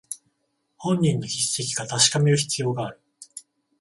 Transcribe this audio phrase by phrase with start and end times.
[0.77, 2.99] 本人の筆跡か確かめる必要がある